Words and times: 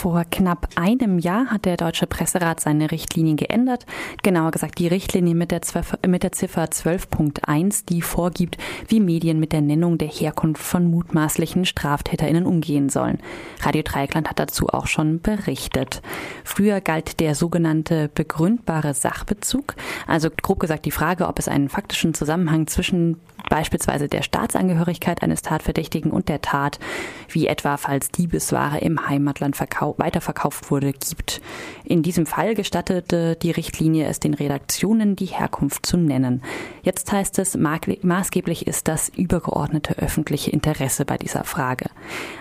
Vor 0.00 0.24
knapp 0.24 0.66
einem 0.76 1.18
Jahr 1.18 1.48
hat 1.48 1.66
der 1.66 1.76
Deutsche 1.76 2.06
Presserat 2.06 2.58
seine 2.58 2.90
Richtlinien 2.90 3.36
geändert. 3.36 3.84
Genauer 4.22 4.50
gesagt 4.50 4.78
die 4.78 4.88
Richtlinie 4.88 5.34
mit 5.34 5.50
der, 5.50 5.60
12, 5.60 5.98
mit 6.06 6.22
der 6.22 6.32
Ziffer 6.32 6.64
12.1, 6.64 7.84
die 7.86 8.00
vorgibt, 8.00 8.56
wie 8.88 8.98
Medien 8.98 9.38
mit 9.38 9.52
der 9.52 9.60
Nennung 9.60 9.98
der 9.98 10.08
Herkunft 10.08 10.62
von 10.62 10.90
mutmaßlichen 10.90 11.66
StraftäterInnen 11.66 12.46
umgehen 12.46 12.88
sollen. 12.88 13.18
Radio 13.60 13.82
Dreieckland 13.82 14.30
hat 14.30 14.38
dazu 14.38 14.70
auch 14.70 14.86
schon 14.86 15.20
berichtet. 15.20 16.00
Früher 16.44 16.80
galt 16.80 17.20
der 17.20 17.34
sogenannte 17.34 18.08
begründbare 18.14 18.94
Sachbezug, 18.94 19.74
also 20.06 20.30
grob 20.30 20.60
gesagt 20.60 20.86
die 20.86 20.92
Frage, 20.92 21.28
ob 21.28 21.38
es 21.38 21.46
einen 21.46 21.68
faktischen 21.68 22.14
Zusammenhang 22.14 22.68
zwischen 22.68 23.20
beispielsweise 23.50 24.08
der 24.08 24.22
Staatsangehörigkeit 24.22 25.22
eines 25.22 25.42
Tatverdächtigen 25.42 26.10
und 26.10 26.30
der 26.30 26.40
Tat, 26.40 26.78
wie 27.28 27.46
etwa 27.46 27.76
falls 27.76 28.10
Diebesware 28.10 28.78
im 28.78 29.06
Heimatland 29.06 29.60
weiterverkauft 29.60 30.70
wurde, 30.70 30.92
gibt. 30.92 31.42
In 31.84 32.02
diesem 32.02 32.24
Fall 32.24 32.54
gestattete 32.54 33.36
die 33.36 33.50
Richtlinie 33.50 34.06
es 34.06 34.20
den 34.20 34.32
Redaktionen, 34.32 35.16
die 35.16 35.26
Herkunft 35.26 35.84
zu 35.84 35.98
nennen. 35.98 36.42
Jetzt 36.82 37.12
heißt 37.12 37.38
es, 37.38 37.58
maßgeblich 37.58 38.66
ist 38.66 38.88
das 38.88 39.10
übergeordnete 39.10 39.98
öffentliche 39.98 40.50
Interesse 40.50 41.04
bei 41.04 41.18
dieser 41.18 41.44
Frage. 41.44 41.90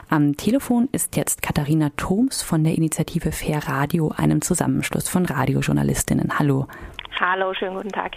Am 0.09 0.37
Telefon 0.37 0.87
ist 0.91 1.17
jetzt 1.17 1.41
Katharina 1.41 1.89
Thoms 1.97 2.43
von 2.43 2.63
der 2.63 2.75
Initiative 2.77 3.31
Fair 3.31 3.67
Radio, 3.67 4.13
einem 4.15 4.41
Zusammenschluss 4.41 5.09
von 5.09 5.25
Radiojournalistinnen. 5.25 6.37
Hallo. 6.37 6.67
Hallo, 7.19 7.53
schönen 7.53 7.75
guten 7.75 7.89
Tag. 7.89 8.13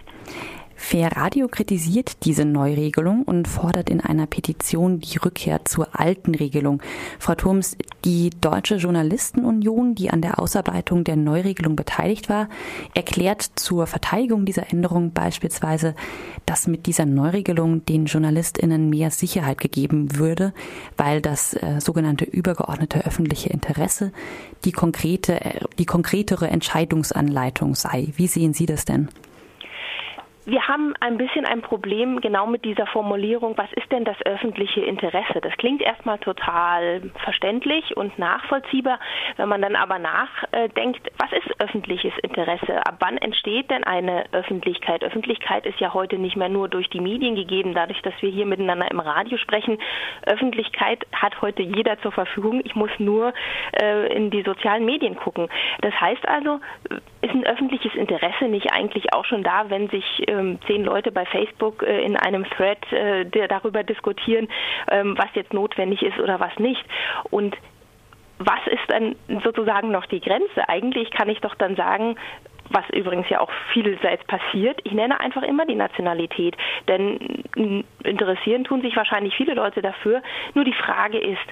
Fair 0.77 1.17
Radio 1.17 1.49
kritisiert 1.49 2.25
diese 2.25 2.45
Neuregelung 2.45 3.23
und 3.23 3.49
fordert 3.49 3.91
in 3.91 4.01
einer 4.01 4.27
Petition 4.27 5.01
die 5.01 5.19
Rückkehr 5.19 5.65
zur 5.65 5.89
alten 5.99 6.35
Regelung. 6.35 6.83
Frau 7.19 7.35
Thurms, 7.35 7.77
die 8.05 8.31
Deutsche 8.41 8.77
Journalistenunion, 8.77 9.95
die 9.95 10.11
an 10.11 10.23
der 10.23 10.39
Ausarbeitung 10.39 11.05
der 11.05 11.17
Neuregelung 11.17 11.77
beteiligt 11.77 12.29
war, 12.29 12.49
erklärt 12.95 13.43
zur 13.57 13.87
Verteidigung 13.87 14.45
dieser 14.45 14.71
Änderung 14.73 15.13
beispielsweise, 15.13 15.95
dass 16.47 16.67
mit 16.67 16.87
dieser 16.87 17.07
Neuregelung 17.07 17.85
den 17.87 18.07
JournalistInnen 18.07 18.91
mehr 18.91 19.11
Sicherheit 19.11 19.59
gegeben 19.59 20.17
würde, 20.17 20.53
weil 20.97 21.21
das 21.21 21.55
äh, 21.55 21.81
sogenannte 21.81 22.25
übergeordnete 22.25 23.07
öffentliche 23.07 23.51
Interesse 23.51 24.13
die 24.65 24.73
konkrete, 24.73 25.41
äh, 25.41 25.61
die 25.79 25.87
konkretere 25.87 26.49
Entscheidungsanleitung 26.49 27.75
sei. 27.75 28.09
Wie 28.17 28.27
sehen 28.27 28.55
Sie 28.55 28.67
das 28.67 28.85
denn? 28.85 29.09
Wir 30.45 30.67
haben 30.67 30.93
ein 30.99 31.19
bisschen 31.19 31.45
ein 31.45 31.63
Problem 31.63 32.21
genau 32.21 32.49
mit 32.49 32.65
dieser 32.65 32.87
Formulierung, 32.89 33.57
was 33.57 33.73
ist 33.75 33.93
denn 33.93 34.05
das 34.05 34.17
öffentliche 34.25 34.81
Interesse? 34.81 35.41
Das 35.41 35.57
klingt 35.57 35.81
erstmal 35.81 36.19
total 36.19 37.13
verständlich 37.23 37.97
und 37.97 38.19
nachvollziehbar. 38.19 38.99
Wenn 39.37 39.49
man 39.49 39.63
dann 39.63 39.77
aber 39.77 40.01
nachdenkt, 40.01 41.09
was 41.19 41.31
ist 41.31 41.61
öffentliches 41.61 42.13
Interesse? 42.23 42.85
Ab 42.85 42.97
wann 42.99 43.19
entsteht 43.19 43.71
denn 43.71 43.85
eine 43.85 44.25
Öffentlichkeit? 44.33 45.05
Öffentlichkeit 45.05 45.65
ist 45.65 45.79
ja 45.79 45.95
heute 45.95 46.19
nicht 46.19 46.37
mehr 46.37 46.49
nur 46.49 46.69
durch 46.69 46.91
die 46.91 47.01
Medien 47.01 47.37
gegeben, 47.37 47.73
dadurch, 47.73 48.03
dass 48.03 48.15
wir 48.21 48.31
hier 48.31 48.47
miteinander 48.47 48.91
im 48.91 48.99
Radio 48.99 49.39
sprechen. 49.39 49.79
Öffentlichkeit 50.27 51.07
hat 51.13 51.41
heute 51.41 51.63
jeder 51.63 52.01
zur 52.01 52.11
Verfügung. 52.11 52.63
Ich 52.65 52.75
muss 52.75 52.91
nur 52.99 53.33
äh, 53.81 54.13
in 54.13 54.31
die 54.31 54.43
sozialen 54.43 54.85
Medien 54.85 55.15
gucken. 55.15 55.49
Das 55.83 55.95
heißt 56.01 56.27
also, 56.29 56.59
ist 57.21 57.33
ein 57.33 57.47
öffentliches 57.47 57.95
Interesse 57.95 58.47
nicht 58.49 58.73
eigentlich 58.73 59.13
auch 59.13 59.25
schon 59.25 59.45
da, 59.45 59.71
wenn 59.71 59.89
sich 59.89 60.05
ähm, 60.33 60.59
zehn 60.67 60.85
Leute 60.85 61.13
bei 61.13 61.25
Facebook 61.27 61.83
äh, 61.83 62.03
in 62.05 62.17
einem 62.17 62.45
Thread 62.45 62.93
äh, 62.93 63.25
darüber 63.49 63.83
diskutieren, 63.83 64.49
ähm, 64.91 65.17
was 65.17 65.29
jetzt 65.35 65.53
notwendig 65.53 66.03
ist 66.03 66.19
oder 66.19 66.41
was 66.41 66.59
nicht? 66.59 66.85
Und 67.31 67.57
was 68.39 68.67
ist 68.67 68.83
dann 68.89 69.15
sozusagen 69.45 69.91
noch 69.91 70.07
die 70.07 70.21
Grenze? 70.21 70.69
Eigentlich 70.69 71.11
kann 71.11 71.29
ich 71.29 71.41
doch 71.41 71.55
dann 71.55 71.77
sagen, 71.77 72.17
was 72.71 72.89
übrigens 72.91 73.29
ja 73.29 73.41
auch 73.41 73.51
vielseits 73.73 74.25
passiert. 74.25 74.81
Ich 74.85 74.93
nenne 74.93 75.21
einfach 75.21 75.43
immer 75.43 75.67
die 75.67 75.75
Nationalität, 75.75 76.57
denn 76.89 77.45
interessieren 78.03 78.65
tun 78.65 78.83
sich 78.83 78.97
wahrscheinlich 78.97 79.37
viele 79.37 79.55
Leute 79.55 79.83
dafür. 79.83 80.23
Nur 80.55 80.65
die 80.65 80.73
Frage 80.73 81.19
ist, 81.19 81.43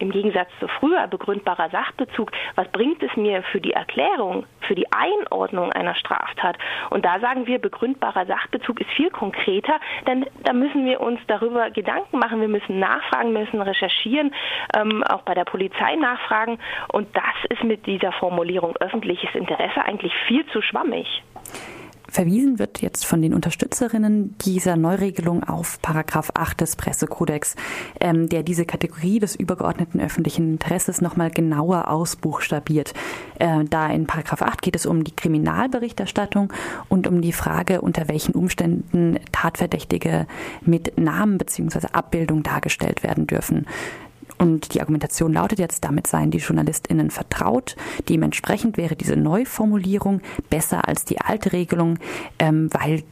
im 0.00 0.10
Gegensatz 0.10 0.48
zu 0.58 0.68
früher 0.68 1.06
begründbarer 1.06 1.70
Sachbezug, 1.70 2.32
was 2.56 2.68
bringt 2.68 3.02
es 3.02 3.14
mir 3.16 3.42
für 3.44 3.60
die 3.60 3.72
Erklärung, 3.72 4.46
für 4.60 4.74
die 4.74 4.90
Einordnung 4.92 5.72
einer 5.72 5.94
Straftat? 5.94 6.56
Und 6.90 7.04
da 7.04 7.20
sagen 7.20 7.46
wir, 7.46 7.58
begründbarer 7.60 8.26
Sachbezug 8.26 8.80
ist 8.80 8.90
viel 8.90 9.10
konkreter, 9.10 9.78
denn 10.06 10.26
da 10.44 10.52
müssen 10.52 10.84
wir 10.84 11.00
uns 11.00 11.20
darüber 11.26 11.70
Gedanken 11.70 12.18
machen, 12.18 12.40
wir 12.40 12.48
müssen 12.48 12.78
nachfragen, 12.78 13.32
müssen 13.32 13.60
recherchieren, 13.60 14.34
ähm, 14.74 15.04
auch 15.04 15.22
bei 15.22 15.34
der 15.34 15.44
Polizei 15.44 15.96
nachfragen. 15.96 16.58
Und 16.92 17.14
das 17.16 17.24
ist 17.50 17.62
mit 17.62 17.86
dieser 17.86 18.12
Formulierung 18.12 18.76
öffentliches 18.80 19.34
Interesse 19.34 19.84
eigentlich 19.84 20.14
viel 20.26 20.46
zu 20.46 20.62
schwammig. 20.62 21.22
Verwiesen 22.10 22.58
wird 22.58 22.82
jetzt 22.82 23.06
von 23.06 23.22
den 23.22 23.34
Unterstützerinnen 23.34 24.36
dieser 24.38 24.76
Neuregelung 24.76 25.44
auf 25.44 25.80
Paragraph 25.80 26.32
8 26.34 26.60
des 26.60 26.74
Pressekodex, 26.74 27.54
ähm, 28.00 28.28
der 28.28 28.42
diese 28.42 28.64
Kategorie 28.64 29.20
des 29.20 29.36
übergeordneten 29.36 30.00
öffentlichen 30.00 30.52
Interesses 30.52 31.00
nochmal 31.00 31.30
genauer 31.30 31.88
ausbuchstabiert. 31.88 32.94
Äh, 33.38 33.64
da 33.64 33.88
in 33.88 34.06
Paragraph 34.06 34.42
8 34.42 34.60
geht 34.60 34.74
es 34.74 34.86
um 34.86 35.04
die 35.04 35.14
Kriminalberichterstattung 35.14 36.52
und 36.88 37.06
um 37.06 37.20
die 37.20 37.32
Frage, 37.32 37.80
unter 37.80 38.08
welchen 38.08 38.34
Umständen 38.34 39.20
Tatverdächtige 39.30 40.26
mit 40.62 40.98
Namen 40.98 41.38
bzw. 41.38 41.86
Abbildung 41.92 42.42
dargestellt 42.42 43.04
werden 43.04 43.28
dürfen. 43.28 43.66
Und 44.40 44.72
die 44.72 44.80
Argumentation 44.80 45.34
lautet 45.34 45.58
jetzt, 45.58 45.84
damit 45.84 46.06
seien 46.06 46.30
die 46.30 46.38
JournalistInnen 46.38 47.10
vertraut. 47.10 47.76
Dementsprechend 48.08 48.78
wäre 48.78 48.96
diese 48.96 49.16
Neuformulierung 49.16 50.22
besser 50.48 50.88
als 50.88 51.04
die 51.04 51.20
alte 51.20 51.52
Regelung, 51.52 51.98
ähm, 52.38 52.70
weil 52.72 53.02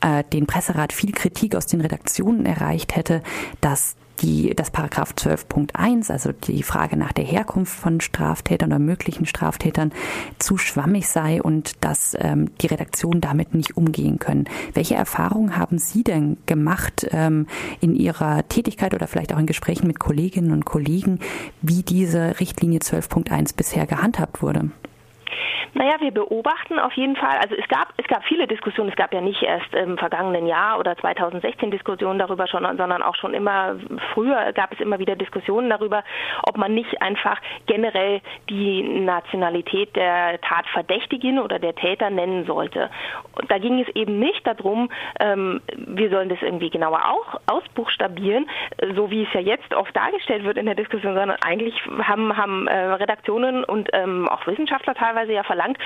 äh, 0.00 0.24
den 0.32 0.46
Presserat 0.46 0.94
viel 0.94 1.12
Kritik 1.12 1.54
aus 1.54 1.66
den 1.66 1.82
Redaktionen 1.82 2.46
erreicht 2.46 2.96
hätte, 2.96 3.22
dass 3.60 3.94
die, 4.20 4.54
das 4.54 4.70
Paragraph 4.70 5.12
12.1, 5.16 6.10
also 6.10 6.32
die 6.32 6.62
Frage 6.62 6.96
nach 6.96 7.12
der 7.12 7.24
Herkunft 7.24 7.72
von 7.72 8.00
Straftätern 8.00 8.70
oder 8.70 8.78
möglichen 8.78 9.26
Straftätern, 9.26 9.92
zu 10.38 10.58
schwammig 10.58 11.08
sei 11.08 11.42
und 11.42 11.84
dass 11.84 12.16
ähm, 12.18 12.50
die 12.60 12.66
Redaktionen 12.66 13.20
damit 13.20 13.54
nicht 13.54 13.76
umgehen 13.76 14.18
können. 14.18 14.48
Welche 14.74 14.94
Erfahrungen 14.94 15.56
haben 15.56 15.78
Sie 15.78 16.04
denn 16.04 16.36
gemacht 16.46 17.06
ähm, 17.10 17.46
in 17.80 17.94
Ihrer 17.94 18.46
Tätigkeit 18.48 18.94
oder 18.94 19.06
vielleicht 19.06 19.32
auch 19.32 19.38
in 19.38 19.46
Gesprächen 19.46 19.86
mit 19.86 19.98
Kolleginnen 19.98 20.52
und 20.52 20.64
Kollegen, 20.64 21.20
wie 21.62 21.82
diese 21.82 22.40
Richtlinie 22.40 22.80
12.1 22.80 23.56
bisher 23.56 23.86
gehandhabt 23.86 24.42
wurde? 24.42 24.70
Naja, 25.74 25.96
wir 26.00 26.10
beobachten 26.10 26.78
auf 26.78 26.92
jeden 26.94 27.16
Fall, 27.16 27.38
also 27.38 27.54
es 27.54 27.66
gab, 27.68 27.92
es 27.96 28.06
gab 28.06 28.24
viele 28.24 28.46
Diskussionen, 28.46 28.90
es 28.90 28.96
gab 28.96 29.12
ja 29.14 29.20
nicht 29.20 29.42
erst 29.42 29.72
im 29.74 29.98
vergangenen 29.98 30.46
Jahr 30.46 30.78
oder 30.78 30.96
2016 30.96 31.70
Diskussionen 31.70 32.18
darüber 32.18 32.46
schon, 32.46 32.62
sondern 32.76 33.02
auch 33.02 33.14
schon 33.14 33.34
immer 33.34 33.76
früher 34.12 34.52
gab 34.52 34.72
es 34.72 34.80
immer 34.80 34.98
wieder 34.98 35.16
Diskussionen 35.16 35.70
darüber, 35.70 36.02
ob 36.48 36.56
man 36.56 36.74
nicht 36.74 37.00
einfach 37.00 37.40
generell 37.66 38.20
die 38.48 38.82
Nationalität 38.82 39.94
der 39.96 40.40
Tatverdächtigen 40.40 41.38
oder 41.38 41.58
der 41.58 41.74
Täter 41.74 42.10
nennen 42.10 42.44
sollte. 42.46 42.90
Und 43.40 43.50
da 43.50 43.58
ging 43.58 43.80
es 43.80 43.88
eben 43.94 44.18
nicht 44.18 44.46
darum, 44.46 44.90
ähm, 45.20 45.60
wir 45.76 46.10
sollen 46.10 46.28
das 46.28 46.42
irgendwie 46.42 46.70
genauer 46.70 47.00
auch 47.06 47.40
ausbuchstabieren, 47.46 48.48
so 48.96 49.10
wie 49.10 49.22
es 49.22 49.32
ja 49.32 49.40
jetzt 49.40 49.74
oft 49.74 49.94
dargestellt 49.94 50.44
wird 50.44 50.58
in 50.58 50.66
der 50.66 50.74
Diskussion, 50.74 51.14
sondern 51.14 51.38
eigentlich 51.44 51.74
haben, 52.02 52.36
haben 52.36 52.66
äh, 52.66 52.76
Redaktionen 52.76 53.64
und 53.64 53.88
ähm, 53.92 54.28
auch 54.28 54.46
Wissenschaftler 54.46 54.94
teilweise 54.94 55.19
ja 55.28 55.44
verlangt, 55.44 55.60
verlangt. 55.60 55.78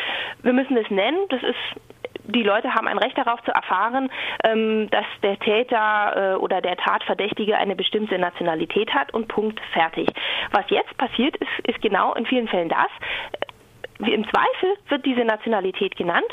Wir 0.43 0.53
müssen 0.53 0.77
es 0.77 0.91
nennen. 0.91 1.19
Das 1.29 1.43
ist 1.43 1.81
die 2.27 2.43
Leute 2.43 2.73
haben 2.73 2.89
ein 2.89 2.97
Recht 2.97 3.19
darauf 3.19 3.43
zu 3.43 3.51
erfahren, 3.51 4.11
ähm, 4.45 4.89
dass 4.91 5.05
der 5.23 5.39
Täter 5.41 6.33
äh, 6.33 6.37
oder 6.37 6.63
der 6.63 6.77
Tatverdächtige 6.79 7.59
eine 7.59 7.77
bestimmte 7.77 8.19
Nationalität 8.19 8.95
hat 8.95 9.13
und 9.13 9.29
Punkt 9.29 9.61
fertig. 9.75 10.09
Was 10.51 10.65
jetzt 10.71 10.97
passiert, 10.97 11.37
ist, 11.37 11.69
ist 11.69 11.83
genau 11.83 12.15
in 12.15 12.25
vielen 12.25 12.49
Fällen 12.49 12.71
das. 12.71 12.89
Im 13.99 14.25
Zweifel 14.25 14.75
wird 14.89 15.05
diese 15.05 15.25
Nationalität 15.25 15.97
genannt 15.97 16.27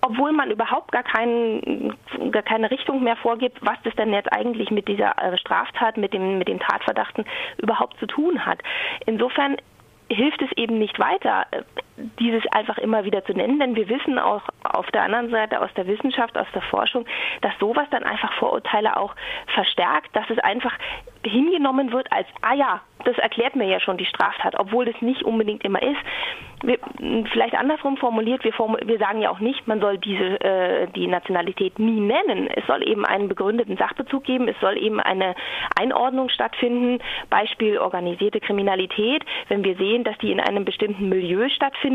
obwohl 0.00 0.30
man 0.30 0.52
überhaupt 0.52 0.92
gar, 0.92 1.02
kein, 1.02 1.92
gar 2.30 2.44
keine 2.44 2.70
Richtung 2.70 3.02
mehr 3.02 3.16
vorgibt, 3.16 3.58
was 3.62 3.76
das 3.82 3.92
denn 3.96 4.12
jetzt 4.12 4.32
eigentlich 4.32 4.70
mit 4.70 4.86
dieser 4.86 5.18
äh, 5.18 5.36
Straftat, 5.36 5.96
mit 5.96 6.14
dem, 6.14 6.38
mit 6.38 6.46
dem 6.46 6.60
Tatverdachten 6.60 7.24
überhaupt 7.56 7.98
zu 7.98 8.06
tun 8.06 8.46
hat. 8.46 8.60
Insofern 9.06 9.56
hilft 10.08 10.40
es 10.42 10.50
eben 10.56 10.78
nicht 10.78 10.98
weiter, 10.98 11.46
dieses 12.18 12.46
einfach 12.52 12.78
immer 12.78 13.04
wieder 13.04 13.24
zu 13.24 13.32
nennen, 13.32 13.58
denn 13.58 13.76
wir 13.76 13.88
wissen 13.88 14.18
auch 14.18 14.42
auf 14.62 14.90
der 14.90 15.02
anderen 15.02 15.30
Seite 15.30 15.60
aus 15.60 15.70
der 15.76 15.86
Wissenschaft, 15.86 16.36
aus 16.36 16.46
der 16.54 16.62
Forschung, 16.62 17.04
dass 17.42 17.52
sowas 17.58 17.86
dann 17.90 18.04
einfach 18.04 18.32
Vorurteile 18.34 18.96
auch 18.96 19.14
verstärkt, 19.54 20.14
dass 20.14 20.28
es 20.30 20.38
einfach 20.38 20.72
hingenommen 21.24 21.92
wird 21.92 22.10
als, 22.12 22.26
ah 22.42 22.54
ja, 22.54 22.80
das 23.04 23.16
erklärt 23.18 23.56
mir 23.56 23.66
ja 23.66 23.80
schon 23.80 23.96
die 23.96 24.04
Straftat, 24.04 24.58
obwohl 24.58 24.84
das 24.84 25.00
nicht 25.00 25.22
unbedingt 25.22 25.64
immer 25.64 25.82
ist. 25.82 25.98
Wir, 26.62 26.78
vielleicht 27.32 27.54
andersrum 27.54 27.96
formuliert, 27.96 28.42
wir, 28.42 28.52
formu 28.52 28.78
wir, 28.84 28.98
sagen 28.98 29.20
ja 29.22 29.30
auch 29.30 29.38
nicht, 29.38 29.68
man 29.68 29.80
soll 29.80 29.96
diese 29.98 30.40
äh, 30.40 30.88
die 30.88 31.06
Nationalität 31.06 31.78
nie 31.78 32.00
nennen. 32.00 32.48
Es 32.48 32.66
soll 32.66 32.86
eben 32.86 33.04
einen 33.06 33.28
begründeten 33.28 33.76
Sachbezug 33.76 34.24
geben, 34.24 34.48
es 34.48 34.58
soll 34.60 34.76
eben 34.76 34.98
eine 34.98 35.36
Einordnung 35.78 36.28
stattfinden. 36.30 36.98
Beispiel 37.30 37.78
organisierte 37.78 38.40
Kriminalität. 38.40 39.24
Wenn 39.46 39.62
wir 39.62 39.76
sehen, 39.76 40.02
dass 40.02 40.18
die 40.18 40.32
in 40.32 40.40
einem 40.40 40.64
bestimmten 40.64 41.08
Milieu 41.08 41.48
stattfindet, 41.48 41.87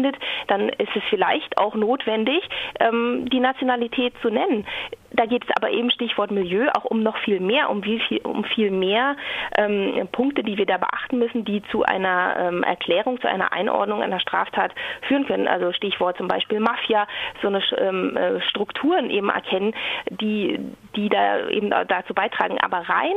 dann 0.48 0.69
ist 0.69 0.95
es 0.95 1.04
vielleicht 1.10 1.57
auch 1.57 1.75
notwendig, 1.75 2.42
ähm, 2.80 3.30
die 3.30 3.40
Nationalität 3.40 4.13
zu 4.22 4.30
nennen. 4.30 4.66
Da 5.12 5.28
geht 5.28 5.44
es 5.44 5.56
aber 5.56 5.69
eben 5.69 5.92
Stichwort 5.92 6.31
Milieu 6.31 6.69
auch 6.74 6.86
um 6.86 7.04
noch 7.04 7.18
viel 7.18 7.40
mehr, 7.40 7.69
um, 7.69 7.84
viel, 7.84 8.19
um 8.24 8.44
viel 8.44 8.72
mehr 8.72 9.16
ähm, 9.57 10.07
Punkte, 10.12 10.44
die 10.44 10.57
wir 10.57 10.66
da 10.66 10.78
beachten 10.78 11.19
müssen, 11.19 11.45
die 11.45 11.62
zu 11.72 11.84
einer 11.84 12.36
ähm, 12.40 12.63
Erklärung, 12.63 13.22
zu 13.22 13.30
einer 13.30 13.54
Einordnung 13.54 14.01
einer 14.01 14.19
Straftat 14.19 14.74
führen 15.07 15.28
können. 15.28 15.48
Also 15.48 15.72
Stichwort 15.72 16.18
zum 16.18 16.28
Beispiel 16.28 16.60
Mafia, 16.60 17.07
so 17.42 17.48
eine 17.48 17.62
ähm, 17.78 18.18
äh, 18.18 18.42
Strukturen 18.42 19.12
eben 19.12 19.30
erkennen, 19.30 19.75
die, 20.10 20.60
die 20.96 21.10
da 21.10 21.48
eben 21.48 21.69
dazu 21.69 22.16
beitragen. 22.16 22.57
Aber 22.60 22.78
rein 22.78 23.16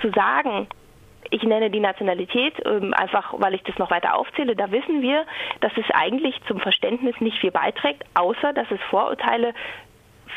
zu 0.00 0.10
sagen, 0.10 0.68
ich 1.30 1.42
nenne 1.42 1.70
die 1.70 1.80
Nationalität 1.80 2.54
ähm, 2.66 2.92
einfach, 2.94 3.34
weil 3.38 3.54
ich 3.54 3.62
das 3.62 3.78
noch 3.78 3.90
weiter 3.90 4.16
aufzähle. 4.16 4.56
Da 4.56 4.70
wissen 4.70 5.02
wir, 5.02 5.24
dass 5.60 5.72
es 5.76 5.84
eigentlich 5.92 6.40
zum 6.46 6.60
Verständnis 6.60 7.20
nicht 7.20 7.38
viel 7.38 7.50
beiträgt, 7.52 8.04
außer 8.14 8.52
dass 8.52 8.70
es 8.70 8.80
Vorurteile 8.90 9.54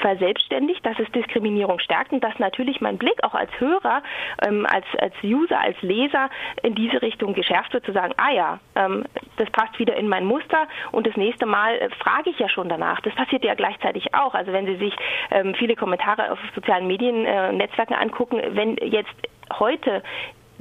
verselbstständigt, 0.01 0.85
dass 0.85 0.97
es 0.99 1.11
Diskriminierung 1.11 1.79
stärkt 1.79 2.11
und 2.11 2.23
dass 2.23 2.37
natürlich 2.39 2.81
mein 2.81 2.97
Blick 2.97 3.23
auch 3.23 3.33
als 3.33 3.51
Hörer, 3.59 4.01
ähm, 4.45 4.65
als, 4.65 4.85
als 4.99 5.13
User, 5.23 5.59
als 5.59 5.79
Leser 5.81 6.29
in 6.63 6.75
diese 6.75 7.01
Richtung 7.01 7.33
geschärft 7.33 7.73
wird, 7.73 7.85
zu 7.85 7.91
sagen, 7.91 8.13
ah 8.17 8.31
ja, 8.31 8.59
ähm, 8.75 9.05
das 9.37 9.49
passt 9.51 9.77
wieder 9.79 9.95
in 9.95 10.07
mein 10.07 10.25
Muster 10.25 10.67
und 10.91 11.07
das 11.07 11.15
nächste 11.15 11.45
Mal 11.45 11.75
äh, 11.75 11.89
frage 11.99 12.29
ich 12.29 12.39
ja 12.39 12.49
schon 12.49 12.69
danach. 12.69 13.01
Das 13.01 13.13
passiert 13.15 13.43
ja 13.43 13.53
gleichzeitig 13.55 14.13
auch. 14.13 14.33
Also 14.33 14.51
wenn 14.51 14.65
Sie 14.65 14.77
sich 14.77 14.95
ähm, 15.31 15.53
viele 15.55 15.75
Kommentare 15.75 16.31
auf 16.31 16.39
sozialen 16.55 16.87
Medien, 16.87 17.25
äh, 17.25 17.51
Netzwerken 17.51 17.93
angucken, 17.93 18.41
wenn 18.51 18.75
jetzt 18.77 19.13
heute 19.59 20.03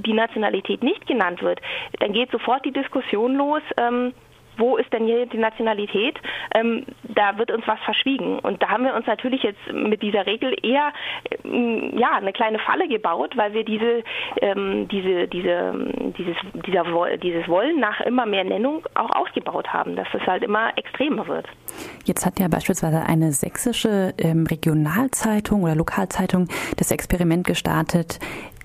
die 0.02 0.12
Nationalität 0.12 0.82
nicht 0.82 1.06
genannt 1.06 1.43
wird, 1.43 1.60
dann 2.00 2.12
geht 2.12 2.31
sofort 2.31 2.64
die 2.64 2.72
Diskussion 2.72 3.34
los, 3.37 3.62
ähm, 3.76 4.12
wo 4.56 4.76
ist 4.76 4.93
denn 4.93 5.06
hier 5.06 5.26
die 5.26 5.38
Nationalität? 5.38 6.19
Ähm, 6.54 6.84
da 7.02 7.38
wird 7.38 7.50
uns 7.50 7.66
was 7.66 7.78
verschwiegen. 7.81 8.38
Und 8.38 8.62
da 8.62 8.69
haben 8.69 8.84
wir 8.84 8.94
uns 8.94 9.06
natürlich 9.06 9.43
jetzt 9.43 9.60
mit 9.72 10.02
dieser 10.02 10.26
Regel 10.26 10.54
eher 10.62 10.93
ähm, 11.44 11.96
ja, 11.96 12.12
eine 12.12 12.32
kleine 12.32 12.58
Falle 12.58 12.88
gebaut, 12.88 13.37
weil 13.37 13.54
wir 13.54 13.64
diese, 13.64 14.02
ähm, 14.40 14.88
diese, 14.88 15.28
diese, 15.28 15.72
dieses, 16.19 16.37
dieser, 16.66 16.84
dieses 17.19 17.48
Wollen 17.48 17.81
nach 17.81 18.00
immer 18.00 18.26
mehr 18.26 18.44
Nennung 18.44 18.84
auch 18.94 19.10
ausgebaut 19.14 19.72
haben, 19.72 19.96
dass 19.96 20.08
es 20.12 20.26
halt 20.26 20.43
immer 20.43 20.76
extremer 20.76 21.26
wird. 21.26 21.46
Jetzt 22.05 22.26
hat 22.26 22.38
ja 22.38 22.48
beispielsweise 22.48 23.02
eine 23.06 23.32
sächsische 23.32 24.14
ähm, 24.19 24.46
Regionalzeitung 24.46 25.62
oder 25.62 25.75
Lokalzeitung 25.75 26.48
das 26.76 26.90
Experiment 26.90 27.46
gestartet, 27.46 28.19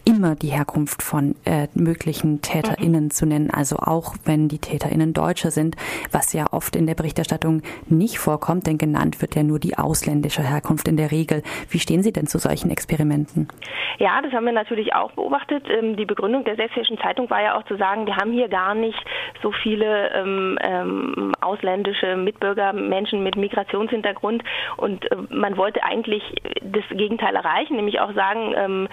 immer 0.07 0.35
die 0.35 0.47
Herkunft 0.47 1.03
von 1.03 1.35
äh, 1.43 1.67
möglichen 1.73 2.41
TäterInnen 2.41 3.05
mhm. 3.05 3.11
zu 3.11 3.25
nennen, 3.25 3.51
also 3.51 3.75
auch 3.75 4.15
wenn 4.23 4.47
die 4.47 4.59
TäterInnen 4.59 5.13
Deutsche 5.13 5.51
sind, 5.51 5.75
was 6.13 6.31
ja 6.31 6.45
oft 6.51 6.77
in 6.77 6.87
der 6.87 6.95
Berichterstattung 6.95 7.61
nicht 7.89 8.17
vorkommt, 8.17 8.67
denn 8.67 8.77
genannt 8.77 9.21
wird 9.21 9.35
ja 9.35 9.43
nur 9.43 9.59
die 9.59 9.77
ausländische 9.77 10.41
Herkunft 10.41 10.87
in 10.87 10.95
der 10.95 11.11
Regel. 11.11 11.43
Wie 11.69 11.79
stehen 11.79 12.03
Sie 12.03 12.13
denn 12.13 12.25
zu 12.25 12.37
solchen 12.37 12.71
Experimenten? 12.71 13.49
Ja, 13.97 14.21
das 14.21 14.31
haben 14.31 14.45
wir 14.45 14.53
natürlich 14.53 14.95
auch 14.95 15.11
beobachtet. 15.11 15.65
Ähm, 15.69 15.97
die 15.97 16.05
Begründung 16.05 16.45
der 16.45 16.55
Sächsischen 16.55 16.97
Zeitung 16.99 17.29
war 17.29 17.41
ja 17.41 17.57
auch 17.57 17.63
zu 17.63 17.75
sagen, 17.75 18.05
wir 18.05 18.15
haben 18.15 18.31
hier 18.31 18.47
gar 18.47 18.75
nicht 18.75 19.03
so 19.41 19.51
viele 19.51 20.11
ähm, 20.13 20.57
ähm, 20.61 21.33
ausländische 21.41 22.15
Mitbürger, 22.15 22.71
Menschen 22.71 23.23
mit 23.23 23.35
Migrationshintergrund 23.35 24.41
und 24.77 25.11
äh, 25.11 25.17
man 25.29 25.57
wollte 25.57 25.83
eigentlich 25.83 26.23
das 26.61 26.83
Gegenteil 26.91 27.35
erreichen, 27.35 27.75
nämlich 27.75 27.99
auch 27.99 28.13
sagen, 28.13 28.53
ähm, 28.55 28.87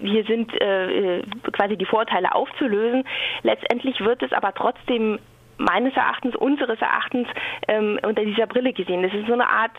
hier 0.00 0.24
sind 0.24 0.53
äh, 0.60 1.22
quasi 1.52 1.76
die 1.76 1.84
Vorteile 1.84 2.34
aufzulösen. 2.34 3.04
Letztendlich 3.42 4.00
wird 4.00 4.22
es 4.22 4.32
aber 4.32 4.52
trotzdem 4.54 5.18
meines 5.56 5.94
Erachtens, 5.94 6.34
unseres 6.36 6.80
Erachtens 6.80 7.28
ähm, 7.68 7.98
unter 8.02 8.24
dieser 8.24 8.46
Brille 8.46 8.72
gesehen. 8.72 9.02
Das 9.02 9.12
ist 9.12 9.26
so 9.26 9.34
eine 9.34 9.48
Art 9.48 9.72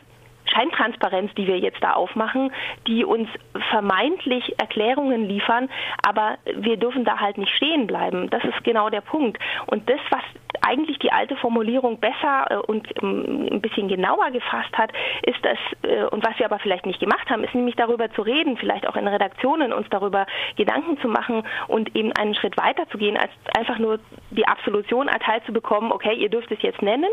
Scheintransparenz, 0.55 1.33
die 1.35 1.47
wir 1.47 1.59
jetzt 1.59 1.83
da 1.83 1.93
aufmachen, 1.93 2.51
die 2.87 3.03
uns 3.03 3.27
vermeintlich 3.69 4.55
Erklärungen 4.59 5.27
liefern, 5.27 5.69
aber 6.07 6.37
wir 6.55 6.77
dürfen 6.77 7.05
da 7.05 7.19
halt 7.19 7.37
nicht 7.37 7.55
stehen 7.55 7.87
bleiben. 7.87 8.29
Das 8.29 8.43
ist 8.43 8.63
genau 8.63 8.89
der 8.89 9.01
Punkt. 9.01 9.37
Und 9.67 9.89
das, 9.89 9.99
was 10.09 10.21
eigentlich 10.61 10.99
die 10.99 11.11
alte 11.11 11.35
Formulierung 11.35 11.99
besser 11.99 12.45
äh, 12.49 12.55
und 12.55 12.87
ähm, 13.01 13.47
ein 13.51 13.61
bisschen 13.61 13.87
genauer 13.87 14.31
gefasst 14.31 14.75
hat, 14.77 14.91
ist 15.23 15.39
das, 15.43 15.57
äh, 15.83 16.05
und 16.05 16.25
was 16.25 16.37
wir 16.39 16.45
aber 16.45 16.59
vielleicht 16.59 16.85
nicht 16.85 16.99
gemacht 16.99 17.29
haben, 17.29 17.43
ist 17.43 17.53
nämlich 17.53 17.75
darüber 17.75 18.11
zu 18.11 18.21
reden, 18.21 18.57
vielleicht 18.57 18.87
auch 18.87 18.95
in 18.95 19.07
Redaktionen 19.07 19.73
uns 19.73 19.87
darüber 19.89 20.25
Gedanken 20.55 20.97
zu 20.99 21.07
machen 21.07 21.43
und 21.67 21.95
eben 21.95 22.11
einen 22.13 22.35
Schritt 22.35 22.57
weiter 22.57 22.87
zu 22.89 22.97
gehen, 22.97 23.17
als 23.17 23.31
einfach 23.57 23.79
nur 23.79 23.99
die 24.31 24.47
Absolution 24.47 25.07
erteilt 25.07 25.45
zu 25.45 25.53
bekommen, 25.53 25.91
okay, 25.91 26.13
ihr 26.13 26.29
dürft 26.29 26.51
es 26.51 26.61
jetzt 26.61 26.81
nennen, 26.81 27.09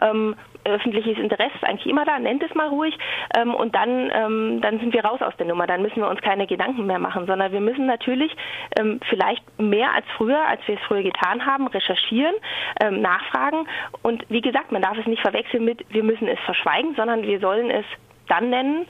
ähm, 0.00 0.36
öffentliches 0.64 1.18
Interesse 1.18 1.54
ist 1.54 1.64
eigentlich 1.64 1.86
immer 1.86 2.04
da, 2.04 2.18
nennt 2.18 2.42
es 2.42 2.54
mal 2.54 2.68
ruhig 2.68 2.83
ähm, 3.36 3.54
und 3.54 3.74
dann, 3.74 4.10
ähm, 4.12 4.60
dann 4.60 4.78
sind 4.80 4.92
wir 4.92 5.04
raus 5.04 5.22
aus 5.22 5.36
der 5.36 5.46
Nummer, 5.46 5.66
dann 5.66 5.82
müssen 5.82 5.96
wir 5.96 6.08
uns 6.08 6.20
keine 6.20 6.46
Gedanken 6.46 6.86
mehr 6.86 6.98
machen, 6.98 7.26
sondern 7.26 7.52
wir 7.52 7.60
müssen 7.60 7.86
natürlich 7.86 8.34
ähm, 8.78 9.00
vielleicht 9.08 9.42
mehr 9.58 9.92
als 9.94 10.06
früher, 10.16 10.46
als 10.46 10.60
wir 10.66 10.74
es 10.76 10.80
früher 10.86 11.02
getan 11.02 11.46
haben, 11.46 11.66
recherchieren, 11.68 12.34
ähm, 12.80 13.00
nachfragen. 13.00 13.66
Und 14.02 14.24
wie 14.28 14.40
gesagt, 14.40 14.72
man 14.72 14.82
darf 14.82 14.98
es 14.98 15.06
nicht 15.06 15.22
verwechseln 15.22 15.64
mit, 15.64 15.84
wir 15.90 16.02
müssen 16.02 16.28
es 16.28 16.38
verschweigen, 16.40 16.94
sondern 16.94 17.22
wir 17.22 17.40
sollen 17.40 17.70
es 17.70 17.84
dann 18.28 18.50
nennen, 18.50 18.86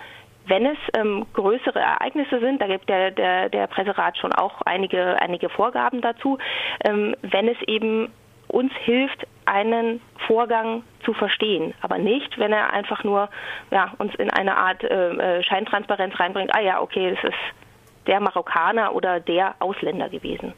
wenn 0.47 0.67
es 0.67 0.79
ähm, 0.95 1.27
größere 1.33 1.79
Ereignisse 1.79 2.39
sind, 2.41 2.61
da 2.61 2.67
gibt 2.67 2.89
der, 2.89 3.11
der, 3.11 3.49
der 3.49 3.67
Presserat 3.67 4.19
schon 4.19 4.33
auch 4.33 4.61
einige, 4.63 5.21
einige 5.21 5.49
Vorgaben 5.49 6.01
dazu, 6.01 6.39
ähm, 6.85 7.17
wenn 7.23 7.49
es 7.49 7.57
eben 7.67 8.13
uns 8.49 8.73
hilft, 8.85 9.27
einen 9.47 10.01
Vorgang 10.27 10.83
zu 11.05 11.13
verstehen, 11.13 11.75
aber 11.81 11.99
nicht, 11.99 12.39
wenn 12.39 12.53
er 12.53 12.73
einfach 12.73 13.05
nur 13.05 13.29
ja, 13.71 13.93
uns 13.99 14.15
in 14.17 14.31
eine 14.31 14.57
Art 14.57 14.83
äh, 14.85 15.39
äh 15.39 15.43
Scheintransparenz 15.43 16.19
reinbringt, 16.19 16.55
ah 16.55 16.61
ja, 16.61 16.81
okay, 16.81 17.15
das 17.15 17.25
ist 17.25 17.39
der 18.07 18.21
Marokkaner 18.21 18.95
oder 18.95 19.21
der 19.21 19.55
Ausländer 19.59 20.09
gewesen. 20.09 20.53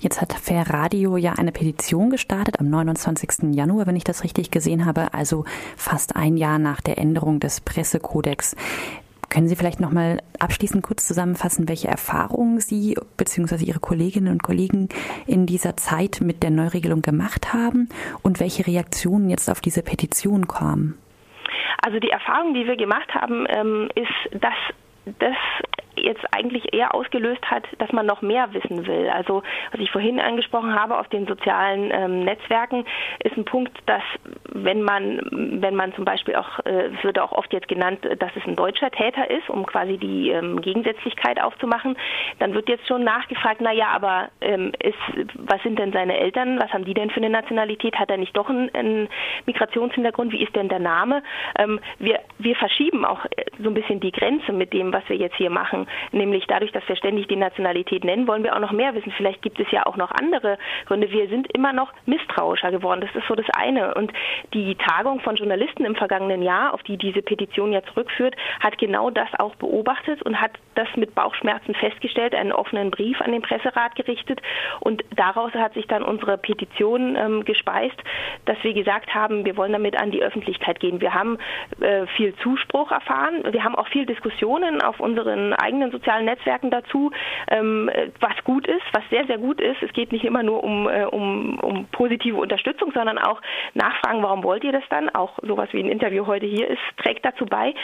Jetzt 0.00 0.20
hat 0.20 0.32
Fair 0.32 0.70
Radio 0.70 1.16
ja 1.16 1.32
eine 1.32 1.50
Petition 1.50 2.10
gestartet 2.10 2.60
am 2.60 2.70
29. 2.70 3.54
Januar, 3.54 3.86
wenn 3.86 3.96
ich 3.96 4.04
das 4.04 4.22
richtig 4.22 4.52
gesehen 4.52 4.86
habe, 4.86 5.12
also 5.12 5.44
fast 5.76 6.14
ein 6.14 6.36
Jahr 6.36 6.60
nach 6.60 6.80
der 6.80 6.98
Änderung 6.98 7.40
des 7.40 7.60
Pressekodex. 7.60 8.54
Können 9.30 9.46
Sie 9.48 9.56
vielleicht 9.56 9.80
noch 9.80 9.92
mal 9.92 10.22
abschließend 10.38 10.82
kurz 10.82 11.06
zusammenfassen, 11.06 11.68
welche 11.68 11.88
Erfahrungen 11.88 12.60
Sie 12.60 12.96
bzw. 13.16 13.64
Ihre 13.64 13.80
Kolleginnen 13.80 14.32
und 14.32 14.42
Kollegen 14.42 14.88
in 15.26 15.46
dieser 15.46 15.76
Zeit 15.76 16.20
mit 16.22 16.42
der 16.42 16.50
Neuregelung 16.50 17.02
gemacht 17.02 17.52
haben 17.52 17.88
und 18.22 18.40
welche 18.40 18.66
Reaktionen 18.66 19.28
jetzt 19.28 19.50
auf 19.50 19.60
diese 19.60 19.82
Petition 19.82 20.48
kamen? 20.48 20.98
Also 21.82 22.00
die 22.00 22.10
Erfahrung, 22.10 22.54
die 22.54 22.66
wir 22.66 22.76
gemacht 22.76 23.14
haben, 23.14 23.46
ähm, 23.48 23.88
ist, 23.94 24.42
dass 24.42 24.54
das 25.18 25.36
jetzt 26.04 26.24
eigentlich 26.32 26.72
eher 26.72 26.94
ausgelöst 26.94 27.42
hat, 27.50 27.64
dass 27.78 27.92
man 27.92 28.06
noch 28.06 28.22
mehr 28.22 28.52
wissen 28.52 28.86
will. 28.86 29.08
Also 29.08 29.42
was 29.72 29.80
ich 29.80 29.90
vorhin 29.90 30.20
angesprochen 30.20 30.74
habe 30.74 30.98
auf 30.98 31.08
den 31.08 31.26
sozialen 31.26 31.90
ähm, 31.92 32.24
Netzwerken, 32.24 32.84
ist 33.22 33.36
ein 33.36 33.44
Punkt, 33.44 33.76
dass 33.86 34.02
wenn 34.52 34.82
man, 34.82 35.20
wenn 35.60 35.74
man 35.74 35.94
zum 35.94 36.04
Beispiel 36.04 36.36
auch, 36.36 36.60
äh, 36.64 36.90
es 36.96 37.04
wird 37.04 37.18
auch 37.18 37.32
oft 37.32 37.52
jetzt 37.52 37.68
genannt, 37.68 38.00
dass 38.18 38.30
es 38.36 38.46
ein 38.46 38.56
deutscher 38.56 38.90
Täter 38.90 39.30
ist, 39.30 39.48
um 39.48 39.66
quasi 39.66 39.98
die 39.98 40.30
ähm, 40.30 40.60
Gegensätzlichkeit 40.60 41.40
aufzumachen, 41.40 41.96
dann 42.38 42.54
wird 42.54 42.68
jetzt 42.68 42.86
schon 42.86 43.04
nachgefragt, 43.04 43.60
na 43.60 43.72
ja, 43.72 43.88
aber 43.88 44.28
ähm, 44.40 44.72
ist, 44.82 44.98
was 45.34 45.62
sind 45.62 45.78
denn 45.78 45.92
seine 45.92 46.18
Eltern, 46.18 46.58
was 46.58 46.72
haben 46.72 46.84
die 46.84 46.94
denn 46.94 47.10
für 47.10 47.18
eine 47.18 47.30
Nationalität, 47.30 47.96
hat 47.98 48.10
er 48.10 48.16
nicht 48.16 48.36
doch 48.36 48.48
einen, 48.48 48.72
einen 48.74 49.08
Migrationshintergrund, 49.46 50.32
wie 50.32 50.42
ist 50.42 50.54
denn 50.54 50.68
der 50.68 50.78
Name? 50.78 51.22
Ähm, 51.58 51.80
wir, 51.98 52.20
wir 52.38 52.56
verschieben 52.56 53.04
auch 53.04 53.24
äh, 53.24 53.44
so 53.62 53.68
ein 53.68 53.74
bisschen 53.74 54.00
die 54.00 54.12
Grenze 54.12 54.52
mit 54.52 54.72
dem, 54.72 54.92
was 54.92 55.08
wir 55.08 55.16
jetzt 55.16 55.36
hier 55.36 55.50
machen. 55.50 55.87
Nämlich 56.12 56.46
dadurch, 56.46 56.72
dass 56.72 56.86
wir 56.88 56.96
ständig 56.96 57.28
die 57.28 57.36
Nationalität 57.36 58.04
nennen, 58.04 58.26
wollen 58.26 58.44
wir 58.44 58.54
auch 58.54 58.60
noch 58.60 58.72
mehr 58.72 58.94
wissen. 58.94 59.12
Vielleicht 59.16 59.42
gibt 59.42 59.60
es 59.60 59.70
ja 59.70 59.86
auch 59.86 59.96
noch 59.96 60.10
andere 60.10 60.58
Gründe. 60.86 61.10
Wir 61.10 61.28
sind 61.28 61.50
immer 61.54 61.72
noch 61.72 61.92
misstrauischer 62.06 62.70
geworden. 62.70 63.00
Das 63.00 63.14
ist 63.14 63.26
so 63.28 63.34
das 63.34 63.46
eine. 63.56 63.94
Und 63.94 64.12
die 64.54 64.74
Tagung 64.76 65.20
von 65.20 65.36
Journalisten 65.36 65.84
im 65.84 65.96
vergangenen 65.96 66.42
Jahr, 66.42 66.74
auf 66.74 66.82
die 66.82 66.96
diese 66.96 67.22
Petition 67.22 67.72
ja 67.72 67.82
zurückführt, 67.82 68.34
hat 68.60 68.78
genau 68.78 69.10
das 69.10 69.28
auch 69.38 69.54
beobachtet 69.56 70.22
und 70.22 70.40
hat 70.40 70.52
das 70.74 70.88
mit 70.96 71.14
Bauchschmerzen 71.14 71.74
festgestellt, 71.74 72.34
einen 72.34 72.52
offenen 72.52 72.90
Brief 72.90 73.20
an 73.20 73.32
den 73.32 73.42
Presserat 73.42 73.94
gerichtet. 73.96 74.40
Und 74.80 75.04
daraus 75.16 75.52
hat 75.54 75.74
sich 75.74 75.86
dann 75.86 76.02
unsere 76.02 76.38
Petition 76.38 77.16
ähm, 77.16 77.44
gespeist, 77.44 77.96
dass 78.44 78.56
wir 78.62 78.74
gesagt 78.74 79.14
haben, 79.14 79.44
wir 79.44 79.56
wollen 79.56 79.72
damit 79.72 80.00
an 80.00 80.10
die 80.10 80.22
Öffentlichkeit 80.22 80.80
gehen. 80.80 81.00
Wir 81.00 81.14
haben 81.14 81.38
äh, 81.80 82.06
viel 82.16 82.34
Zuspruch 82.36 82.90
erfahren. 82.90 83.42
Wir 83.50 83.64
haben 83.64 83.74
auch 83.74 83.88
viel 83.88 84.06
Diskussionen 84.06 84.80
auf 84.82 85.00
unseren 85.00 85.52
eigenen 85.52 85.77
eigenen 85.78 85.92
sozialen 85.92 86.24
Netzwerken 86.24 86.70
dazu, 86.70 87.10
ähm, 87.48 87.90
was 88.20 88.44
gut 88.44 88.66
ist, 88.66 88.82
was 88.92 89.02
sehr, 89.10 89.26
sehr 89.26 89.38
gut 89.38 89.60
ist. 89.60 89.82
Es 89.82 89.92
geht 89.92 90.12
nicht 90.12 90.24
immer 90.24 90.42
nur 90.42 90.64
um, 90.64 90.88
äh, 90.88 91.04
um, 91.04 91.58
um 91.60 91.86
positive 91.92 92.36
Unterstützung, 92.36 92.92
sondern 92.92 93.18
auch 93.18 93.40
nachfragen, 93.74 94.22
warum 94.22 94.42
wollt 94.42 94.64
ihr 94.64 94.72
das 94.72 94.82
dann? 94.90 95.08
Auch 95.10 95.38
sowas 95.42 95.68
wie 95.72 95.80
ein 95.80 95.88
Interview 95.88 96.26
heute 96.26 96.46
hier 96.46 96.68
ist, 96.68 96.80
trägt 96.96 97.24
dazu 97.24 97.46
bei. 97.46 97.74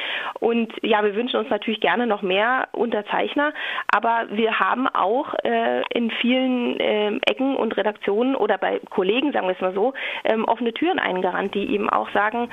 Und 0.40 0.72
ja, 0.82 1.04
wir 1.04 1.14
wünschen 1.14 1.38
uns 1.38 1.50
natürlich 1.50 1.80
gerne 1.80 2.06
noch 2.06 2.22
mehr 2.22 2.68
Unterzeichner, 2.72 3.52
aber 3.94 4.26
wir 4.30 4.58
haben 4.58 4.88
auch 4.88 5.34
äh, 5.44 5.82
in 5.92 6.10
vielen 6.10 6.80
äh, 6.80 7.16
Ecken 7.26 7.56
und 7.56 7.76
Redaktionen 7.76 8.34
oder 8.34 8.58
bei 8.58 8.80
Kollegen, 8.90 9.32
sagen 9.32 9.46
wir 9.46 9.54
es 9.54 9.60
mal 9.60 9.74
so, 9.74 9.94
ähm, 10.24 10.44
offene 10.44 10.72
Türen 10.72 10.98
eingerannt, 10.98 11.54
die 11.54 11.72
eben 11.72 11.88
auch 11.88 12.10
sagen, 12.10 12.48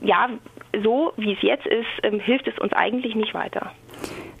ja, 0.00 0.30
so 0.82 1.12
wie 1.16 1.32
es 1.32 1.42
jetzt 1.42 1.66
ist, 1.66 1.86
ähm, 2.02 2.20
hilft 2.20 2.48
es 2.48 2.58
uns 2.58 2.72
eigentlich 2.72 3.14
nicht 3.14 3.34
weiter. 3.34 3.72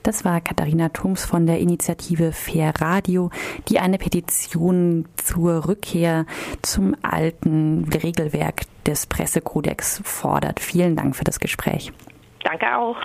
Das 0.06 0.24
war 0.24 0.40
Katharina 0.40 0.90
Thums 0.90 1.24
von 1.24 1.46
der 1.46 1.58
Initiative 1.58 2.30
Fair 2.30 2.72
Radio, 2.80 3.30
die 3.68 3.80
eine 3.80 3.98
Petition 3.98 5.08
zur 5.16 5.66
Rückkehr 5.66 6.26
zum 6.62 6.94
alten 7.02 7.90
Regelwerk 7.92 8.62
des 8.86 9.08
Pressekodex 9.08 10.00
fordert. 10.04 10.60
Vielen 10.60 10.94
Dank 10.94 11.16
für 11.16 11.24
das 11.24 11.40
Gespräch. 11.40 11.92
Danke 12.44 12.76
auch. 12.76 12.98